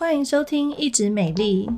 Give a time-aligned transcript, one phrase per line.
[0.00, 1.68] 欢迎收听《一直美丽》，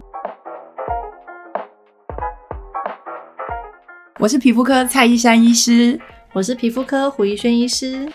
[4.21, 6.01] 我是皮肤科蔡依珊医师，
[6.33, 8.09] 我是皮肤科胡一轩医师。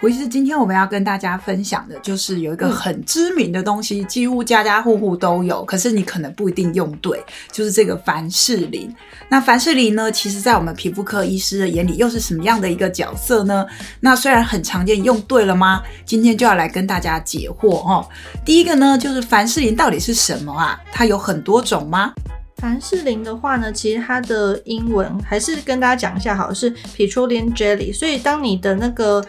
[0.00, 7.22] 胡医师，今天我们要跟大家分享的就是有一个很知名的东西，嗯、几乎家家户户都有，可是你可能不一定用对，
[7.52, 8.90] 就是这个凡士林。
[9.28, 13.66] 那凡士林呢，其实在我们皮肤科医师的眼里又是什么样的一个角色呢？
[14.00, 15.82] 那虽然很常见，用对了吗？
[16.06, 18.08] 今天就要来跟大家解惑哦。
[18.42, 20.80] 第一个呢，就是凡士林到底是什么啊？
[20.90, 22.14] 它有很多种吗？
[22.56, 27.94] 凡士林的话呢，其实它的英文还是跟大家讲一下好，是 Petroleum Jelly。
[27.94, 29.22] 所以当你的那个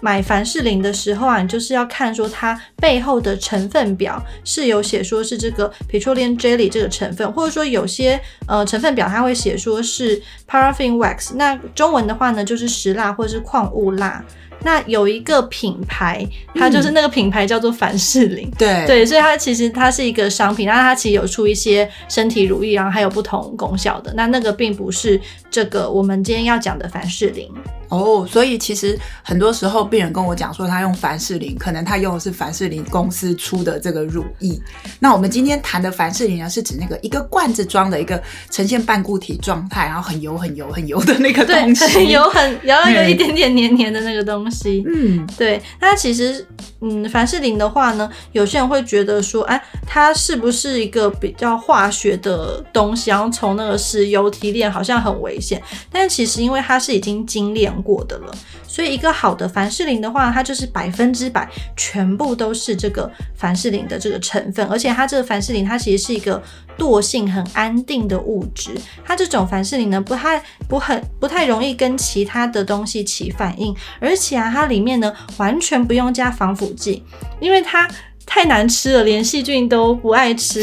[0.00, 14.24] 买凡士林的时候啊，你就是要看说它背后的成分表是有写说是这个 petroleum jelly 这个成分，或者说有些呃成分表它会写说是 paraffin wax，那中文的话呢就是石蜡或者是矿物蜡。
[14.62, 24.12] 那有一个品牌，它就是那个品牌叫做凡士林，对、嗯、对，所以它其实它是一个商品，那它其实有出一些身体乳液，然后还有不同功效的。
[24.14, 27.48] 那那个并不是这个我们今天要讲的凡士林。
[27.90, 34.60] 哦，所以其实很多时候病人跟我讲说他用凡士林，可能他用的是凡士林公司出的这个乳液。
[35.00, 44.47] 那我们今天谈的凡士林呢，是指那个一个罐子装的一个呈现半固体状态，然后很油很油很油的那个东西，很油很，然后有一点点黏黏的那个东西。
[44.86, 45.60] 嗯，对。
[45.80, 46.46] 那其实，
[46.80, 53.10] 嗯，凡士林的话呢，有些人会觉得说，哎，它是不是一个比较化学的东西？
[53.10, 55.62] 然后从那个石油提炼，好像很危险。
[55.90, 58.34] 但其实因为它是已经精炼过的了，
[58.66, 66.42] 所以一个好的凡士林的话，它就是百分之百全部都是这个凡士林的这个成分，而且它这个凡士林它其实是一个
[66.78, 68.70] 惰性很安定的物质，
[69.04, 77.02] 它这种凡士林呢不太不很不太容易跟其他的东西起反应，而且啊它里面呢完全不用加防腐剂，
[77.40, 77.88] 因为它。
[78.30, 80.60] 太难吃了，连细菌都不爱吃。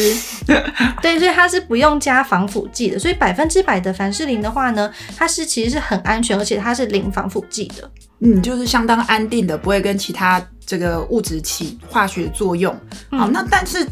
[1.01, 2.99] 对，所以它是不用加防腐剂的。
[2.99, 7.89] 所以百分之百的凡士林的话呢，它是其实是很安全，而且它是零防腐剂的。
[8.19, 12.71] 嗯，就是相当安定的，不会跟其他这个物质起化学作用。
[13.09, 13.83] 嗯、好，那但是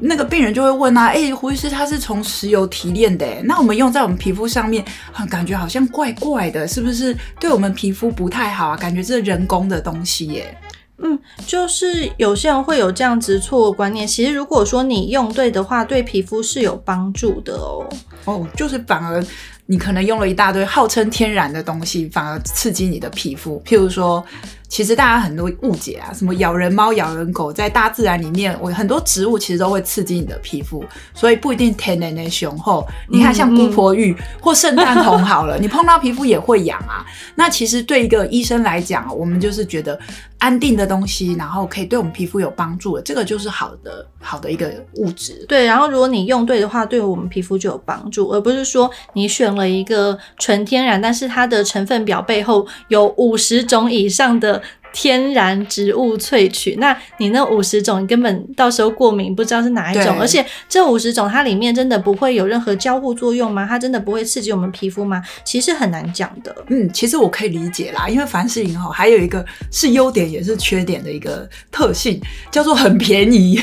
[0.00, 4.84] 那个病人就会问啊，哎、欸，胡医师，它是从石油提炼的，那我们用在我们皮肤上面，
[5.28, 8.76] 感觉好像怪怪的，是不是对我们皮肤不太好啊？
[8.76, 10.56] 感觉这是人工的东西耶。
[10.98, 14.06] 嗯，就是有些人会有这样子错误观念。
[14.06, 17.88] 其实如果说你用对的话，对皮肤是有帮助的哦。
[18.24, 19.24] 哦，就是反而
[19.66, 23.62] 你可能用了一大堆号称天然的东西，反而刺激你的皮肤。
[23.66, 24.24] 譬如说。
[24.68, 30.84] 其实大家很多误解啊，什么咬人猫、咬人狗，在大自然里面，我很多植物其实都会刺激你的皮肤，
[31.14, 32.86] 所以不一定天然的雄厚。
[33.08, 37.04] 你看，像姑婆芋或圣诞红好了，你碰到皮肤也会痒啊。
[37.34, 39.98] 那其实对一个医生来讲，我们就是觉得
[40.38, 45.44] 安定的东西，然后可以对我们皮肤有帮助的，这个就是好的好的一个物质。
[45.48, 54.62] 对，然后如果你用对的话，对我们皮肤就有帮助，而不是说你选了一个纯天然，但是它的成分表背后有五十种以上的。
[54.92, 63.66] 天然植物萃取，那你那五十种，你根本到时候过敏不知道是哪一种，而且这五十种它里面真的不会有任何交互作用吗？
[63.68, 65.22] 它真的不会刺激我们皮肤吗？
[65.44, 66.54] 其实很难讲的。
[66.68, 73.60] 嗯，其实我可以理解啦，因为凡士林哈还有一个是优点也是缺点的一个特性，叫做很便宜。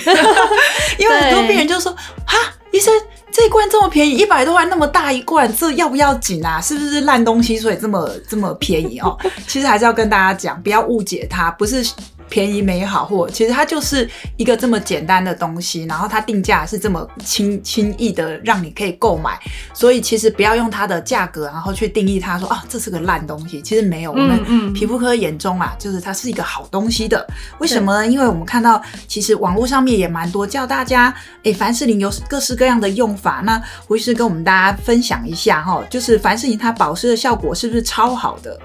[0.99, 1.91] 因为很多病人就说
[2.25, 2.37] 哈，
[2.71, 2.93] 医生。
[3.31, 6.61] 这一罐这么便宜，一百多块那么大一罐，这要不要紧啊？
[6.61, 7.57] 是不是烂东西？
[7.57, 9.17] 所以这么这么便宜哦？
[9.47, 11.85] 其实还是要跟大家讲，不要误解它，不是。
[12.29, 19.39] 便宜没好货，其实它就是一个这么简单的东西，然后它定价是这么轻轻易的让你可以购买，
[19.73, 23.61] 所以其实不要用它的价格，然后去定义它说啊，这是个烂东西。
[23.61, 27.25] 其实没有，我们皮肤科眼中啊，就是它是一个好东西的。
[27.59, 28.07] 为什么呢？
[28.07, 33.41] 因为我们看到其实网络上面也蛮多叫大家，哎，凡士林有各式各样的用法。
[33.45, 38.59] 那胡医师跟我们大家分享一下哈，就是凡士林它保湿的效果是不是超好的？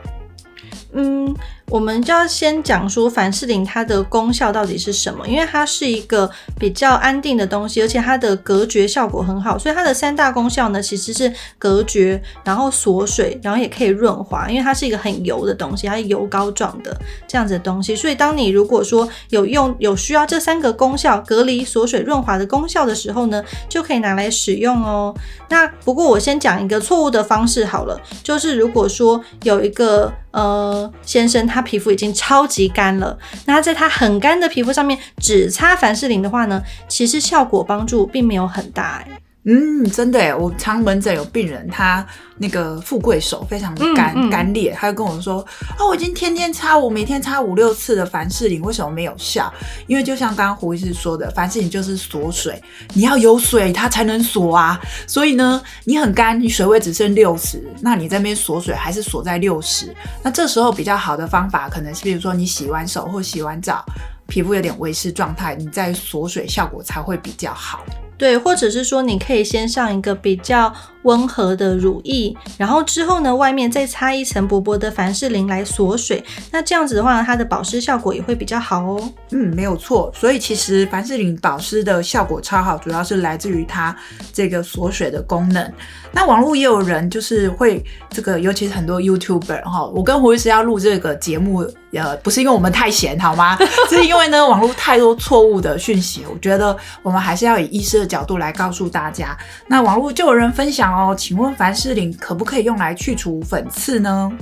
[0.92, 1.34] 嗯。
[1.70, 16.94] 我们就要先讲说凡士林它的功效到底是什么，因为它是一个比较安定的东西，而且它的隔绝效果很好，所以它的三大功效呢其实是隔绝，然后锁水，然后也可以润滑，因为它是一个很油的东西，它是油膏状的
[17.28, 25.14] 这样子的东西，所以当你如果说有用有需要这三个功效，隔离、锁水、润滑的功效的时候呢，就可以拿来使用哦。
[25.48, 31.59] 那不过我先讲一个错误的方式好了，就是如果说有一个呃先生他。
[31.60, 39.20] 皮肤已经超级干了，那在它很干的皮肤上面只擦凡士林的话呢，其实效果帮助并没有很大哎。
[39.44, 42.06] 嗯，真的耶，我常门诊有病人，他
[42.36, 45.38] 那个富贵手非常的干、嗯嗯、干裂，他就跟我说
[45.80, 49.50] ：“哦，我已经天天擦，我每天擦五六次的凡士林，为什么没有效？
[49.86, 54.78] 因为就像刚刚胡医师说的，凡士林就是锁水，你要有水它才能锁啊。
[55.06, 59.96] 所以呢，你很干，你水位只剩六十，那你在那边锁水还是锁在六十。
[60.22, 63.82] 那这时候比较好的方法，可能是比如说你洗完手或洗完澡，
[64.28, 67.82] 皮肤有点微湿状态，你再锁水效果才会比较好。”
[68.20, 70.70] 对，或者是说，你可以先上一个比较
[71.02, 76.22] 温和的乳液，然后之后呢，外面再擦一层薄薄的凡士林来锁水。
[76.50, 79.12] 那这样子的话呢，它的保湿效果也会比较好哦。
[79.30, 80.12] 嗯，没有错。
[80.14, 83.94] 所以其实凡士林保湿的效果超好，主要是来自于它
[84.32, 85.72] 这个锁水的功能。
[86.12, 93.56] 那网络也有人就是会这个，尤其是很多 YouTuber 哈，我跟胡医师要录这个节目，呃，不是因为我们太闲好吗？
[93.88, 99.38] 是因为呢，网络太多错误的讯息，我觉得我们还是要以医师的角度来告诉大家。
[99.68, 104.32] 那网络就有人分享哦，请问凡士林可不可以用来去除粉刺呢？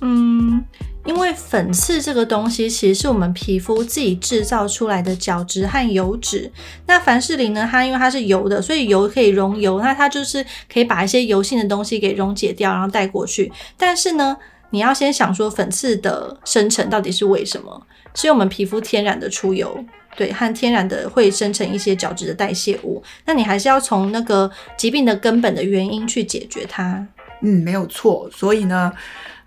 [0.00, 0.64] 嗯。
[1.04, 6.52] 因为粉刺这个东西其实是我们皮肤自己制造出来的角质和油脂。
[6.86, 13.50] 那凡士林呢，它因为它是油的，所以油可以溶油，那它就是可以把一些油性的东西给溶解掉，然后带过去。
[13.78, 14.36] 但是呢，
[14.68, 17.86] 你要先想说粉刺的生成到底是为什么？
[18.14, 19.82] 是我们皮肤天然的出油，
[20.18, 23.00] 对，和天然的会生成一些角质的代谢物。
[23.24, 27.06] 那你还是要从那个疾病的根本的原因去解决它。
[27.42, 28.28] 嗯，没有错。
[28.34, 28.92] 所以呢。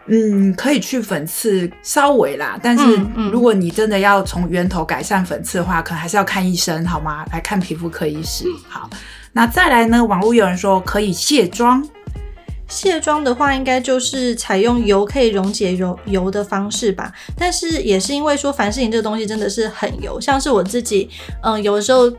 [0.08, 2.84] 嗯，可以去粉刺稍微啦，但是
[3.32, 7.24] 如果你真的要从源头改善粉刺的话，可能还是要看医生，好吗？
[7.32, 8.46] 来看皮肤科医师。
[8.68, 8.90] 好，
[9.32, 10.04] 那再来呢？
[10.04, 11.88] 网络有人说可以卸妆，
[12.72, 17.14] 卸妆的话，应该就是采用油可以溶解油油的方式吧。
[17.38, 21.10] 但是也是因为说凡士林这个东西真的是很油，像是我自己，
[21.44, 22.12] 嗯，有的时候。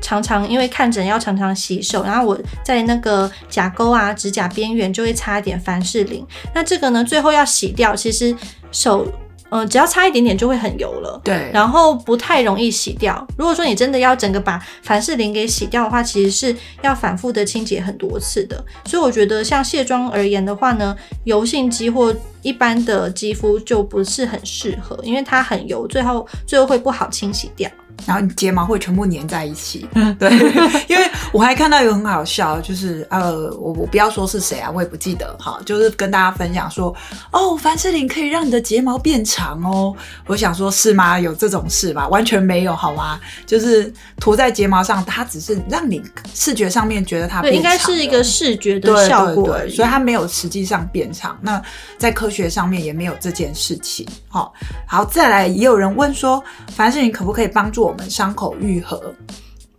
[0.00, 6.26] 常常因为看诊要常常洗手，然后我在那个甲沟啊、指甲边缘就会擦一点凡士林。
[6.54, 8.34] 那这个呢，最后要洗掉，其实
[8.70, 9.06] 手
[9.54, 11.20] 嗯、呃，只要擦一点点就会很油了。
[11.22, 13.24] 对，然后不太容易洗掉。
[13.38, 18.62] 如果说你真的要整个把凡士林给洗掉的话，其实是要反复的清洁很多次的。
[18.84, 22.12] 所以我觉得像卸妆而言的话呢，油性肌或
[22.42, 27.70] 一般的肌肤就不是很适合，因为它很油，最后最后会不好清洗掉。
[28.06, 29.88] 然后你睫毛会全部粘在一起，
[30.18, 30.30] 对，
[30.88, 36.94] 因为我还看到一个很好笑，就是呃，我我不要说是谁啊，我也不记得哈，就是跟大家分享说，
[37.32, 39.94] 哦，凡士林可以让你的睫毛变长哦。
[40.26, 41.18] 我想说，是吗？
[41.18, 42.06] 有这种事吧？
[42.08, 43.18] 完全没有，好吗？
[43.46, 46.02] 就是涂在睫毛上，它只是让你
[46.34, 51.38] 视觉上面觉得它变长，应该是一个视觉的效果对，所以它没有实际上变长。
[51.40, 51.60] 那
[51.96, 54.06] 在科学上面也没有这件事情。
[54.28, 54.52] 好，
[54.86, 56.42] 好，再来，也有人问说，
[56.74, 59.14] 凡士林可不可以帮助我们伤口愈合？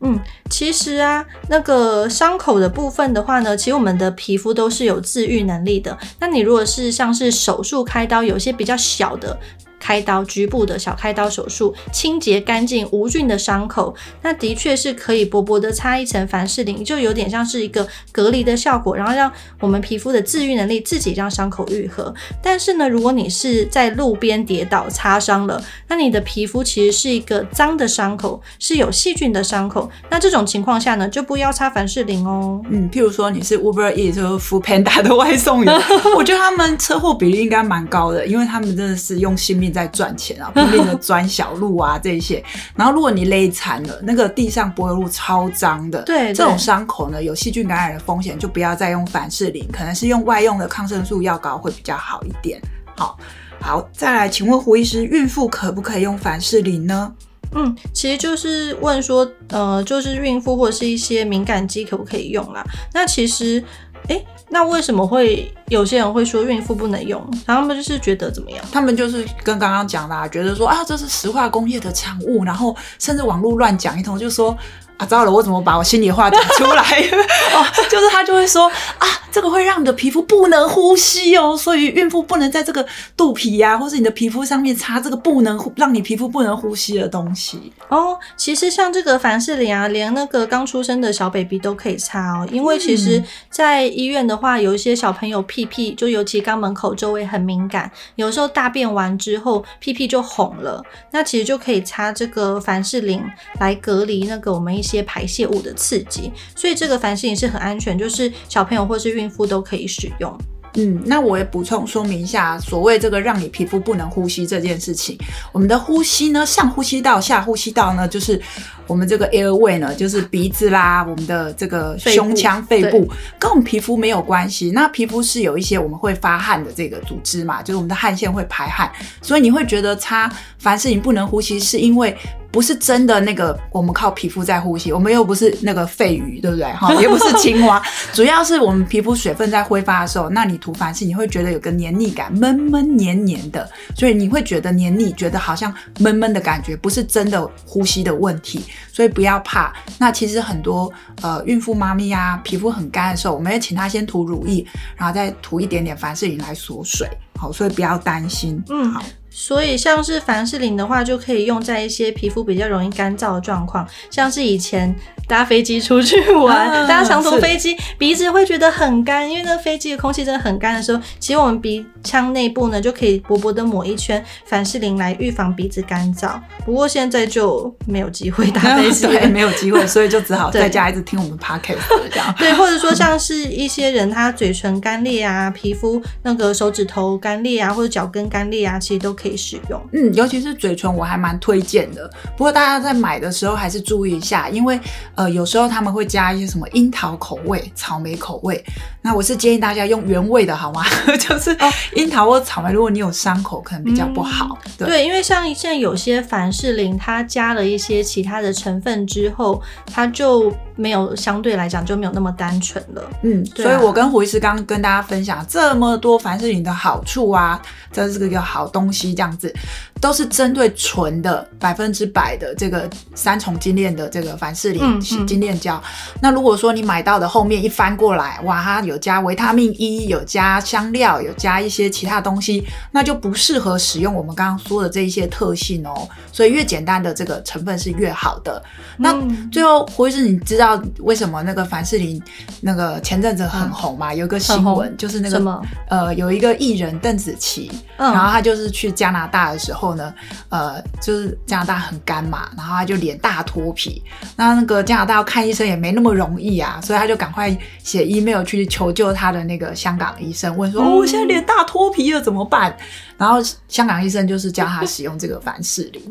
[0.01, 0.19] 嗯，
[0.49, 5.97] 其实啊，那个伤口的部分的话呢，其实我们的皮肤都是有自愈能力的。
[6.19, 9.39] 那你如果是像是手术开刀，有些比较小的。
[9.85, 13.93] 开刀局部的小开刀手术，清洁干净无菌的伤口，
[14.23, 22.11] 那的确是可以薄薄的擦一层凡士林，就有点像是一个隔离的效果，然后让我们皮肤的自愈能力自己让伤口愈合。
[22.41, 32.59] 但是呢，如果你是在路边跌倒擦伤了，那你的皮肤其实是一个脏的伤口，是有细菌的伤口，那这种情况下呢，就不要擦凡士林哦。
[32.71, 35.71] 嗯，譬如说你是 Uber Eats 或 Foodpanda 的外送员，
[36.17, 39.74] 我觉得他们车祸比例应该蛮高的，因为他们真的是用性命。
[39.75, 42.43] 在赚钱啊，拼命的钻小路啊，这些。
[42.75, 52.59] 然后如果你勒残了，那个地上柏油路超脏的，对，对，这种伤口呢，有细菌感染的风险，就不要再用凡士林，可能是用外用的抗生素药膏会比较好一点。
[52.95, 53.17] 好，
[53.59, 57.13] 好，再来，请问胡医师，孕妇可不可以用凡士林呢？
[57.53, 62.63] 嗯，其实就是问说，呃，就是孕妇或者是一些敏感肌可不可以用啦？
[62.93, 63.63] 那其实，
[64.07, 64.25] 诶。
[64.49, 67.19] 那为什么会有些人会说孕妇不能用？
[67.45, 68.63] 然后他们就是觉得怎么样？
[68.71, 74.57] 他们就是跟刚刚讲的，觉得说啊，这是石化工业的产物，然后甚至网络乱讲一通，就说。
[74.97, 75.31] 啊，糟了！
[75.31, 76.83] 我怎么把我心里话讲出来？
[77.53, 82.85] 哦，就是他就会说啊，这个会让你的皮肤不能呼吸哦，所以孕妇不能在这个
[83.17, 88.17] 肚皮呀、啊，或是你的皮肤上面擦这个不能让你皮肤不能呼吸的东西哦。
[88.37, 103.21] 其实像这个凡士林啊，连那个刚出生的小 baby 都可以擦哦，因为其实在医院的话，有一些小朋友屁屁就尤其肛门口周围很敏感，有时候大便完之后屁屁就红了，那其实就可以擦这个凡士林
[103.59, 104.84] 来隔离那个我们一。
[104.85, 110.37] 一些排泄物的刺激，所以这个凡士林是很安全，就是小朋友或是孕妇都可以使用。
[110.77, 115.17] 嗯，那我也补充说明一下，所谓这个让你皮肤不能呼吸这件事情，
[115.53, 118.39] 我们的呼吸呢，上呼吸道、下呼吸道呢，就是
[118.85, 124.71] 我们这个 airway 呢，就是鼻子啦，我们的这个胸腔、肺部，肺部跟我们皮肤没有关系。
[124.71, 132.13] 那皮肤是有一些我们会发汗的这个组织嘛，就是我们的汗腺会排汗，所以你会觉得擦凡士林不能呼吸，是因为。
[132.55, 136.71] 不是真的那个，我们靠皮肤在呼吸，我们又不是那个肺鱼，对不对？
[136.71, 137.83] 哈， 也不是青蛙，
[138.13, 149.73] 主要是我们皮肤水分在挥发的时候，那你涂凡士林，你会觉得有个黏腻感，闷闷黏黏的，所以你会觉得黏腻，觉得好像闷闷的感觉，不是真的呼吸的问题，所以不要怕。
[149.97, 150.89] 那其实很多
[151.21, 157.05] 呃孕妇妈咪呀，皮肤很干的时候，我们要请她先涂乳液，然后再涂一点点凡士林来锁水，
[157.37, 158.63] 好，所以不要担心。
[158.69, 159.03] 嗯，好。
[159.37, 164.95] 所以，像是凡士林的话，就可以用在一些皮肤比较容易干燥的状况，像是以前
[165.27, 176.39] 搭飞机出去玩，啊、搭长途飞机，鼻子会觉得很干，因为那飞机的空气真的很干的时候，其实我们鼻腔内部呢就可以薄薄的抹一圈凡士林来预防鼻子干燥。
[176.65, 181.75] 不过现在就没有机会搭飞机， 对，没有机会，所以就只好 在家一直听我们 podcast
[182.09, 182.33] 这样。
[182.37, 189.24] 对，或者说像是一些人他嘴唇干裂啊，皮肤那个手指头干裂啊，或者脚跟干裂啊，其实都可以。
[189.25, 192.07] 可以使用，嗯，尤其是嘴唇，我还蛮推荐的。
[192.37, 194.79] 不过大家在买的时候还是注意一下，因为
[195.15, 198.63] 呃，有时候他们会加一些什么樱桃口味、草莓口味。
[199.01, 200.83] 那我是建议大家用原味的，好吗？
[201.19, 201.57] 就是
[201.95, 204.59] 樱桃或草莓，如果你有伤口，可能比较不好。
[204.65, 209.59] 嗯、对，对，因为像现在有些凡士林，它加了一些其他的成分之后，
[209.91, 213.03] 它就没有相对来讲就没有那么单纯了。
[213.23, 219.13] 嗯，啊、所以我跟胡医师刚刚跟大家分享这么多凡士林的好处啊，这是个好东西。
[219.13, 219.53] 这样子
[220.01, 225.81] 都是针对纯的百分之百的这个三重精炼的这个凡士林精炼胶。
[226.21, 236.07] 那如果说你买到的后面一翻过来，哇，它有加维他命 E，有加香料，有加一些其他东西，那就不适合使用我们刚刚说的这一些特性哦。
[236.31, 238.61] 所以越简单的这个成分是越好的。
[238.97, 239.15] 那
[239.51, 240.64] 最后胡医师，你知道
[240.99, 242.21] 为什么那个凡士林
[242.61, 244.13] 那个前阵子很红嘛？
[244.13, 250.13] 有一个新闻就是那个呃，有一个艺人邓紫棋，然后她就是去加拿大的时候呢，
[250.49, 254.01] 呃，就是加拿大很干嘛，然后她就脸大脱皮，
[254.35, 262.75] 那那个加拿大要看医生也没那么容易啊，所以她就赶快写 email 去求救她的那个香港医生，问说：“哦，我现在脸大脱皮了怎么办？”
[263.17, 266.01] 然后香港医生就是教她使用这个凡士林。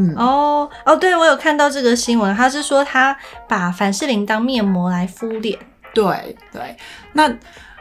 [0.00, 3.16] 嗯，哦哦，对，我有看到这个新闻，他是说他
[3.46, 5.58] 把凡士林当面膜来敷脸。
[5.92, 6.76] 对对，
[7.12, 7.30] 那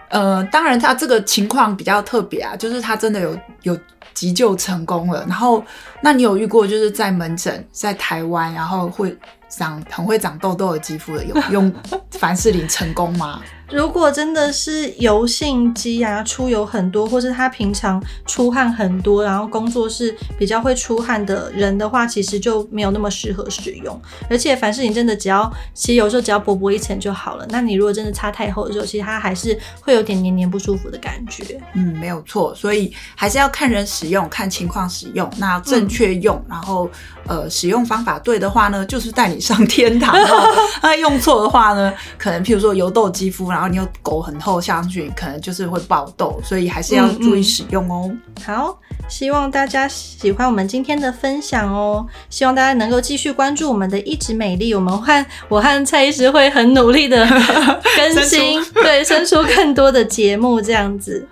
[0.10, 3.80] 呃，当然他这个情况比较特别啊，就是他真的有有。
[4.12, 5.64] 急救成功了，然后
[6.02, 9.16] 那你有遇过就是在门诊在台湾，然后会
[9.50, 11.74] 长很会长痘痘的肌肤的，有 用
[12.12, 13.41] 凡士林成功吗？
[13.72, 24.01] 如果真的是油性肌啊，出油很多，或是他平常出汗很多，然后工作是比较会出汗的人的话，其实就没有那么适合使用。
[24.27, 27.46] 而且凡士林真的只要，其实有时候只要薄薄一层就好了。
[27.50, 31.62] 那你如果真的擦太厚的时候，其实它还是会有点黏黏不舒服的感觉。
[31.75, 36.89] 嗯，没有错，所以还是要看人使用，看情况使用，那正确用，嗯、然后
[37.27, 40.15] 呃使用方法对的话呢，就是带你上天堂。
[40.81, 48.03] 那用错的话呢，可能譬如说油痘肌肤然后你又狗很厚上去，可能就是会爆痘，所以还是要注意使用哦。
[48.08, 48.77] 嗯嗯、好，
[49.08, 52.05] 希望大家喜欢我们今天的分享哦。
[52.29, 61.27] 希望大家能够继续关注我们的一直美丽，我们和我和蔡医师会很努力的更新， 出对，生出更多的节目这样子。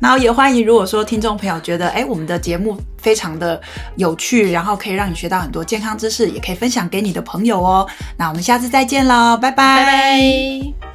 [0.00, 3.60] 那也欢迎，如果说听众朋友觉得哎，我们的节目非常的
[3.96, 7.86] 有趣，然后可以让你学到很多健康知识，也可以分享给你的朋友哦。
[8.16, 10.89] 那我们下次再见喽，拜拜。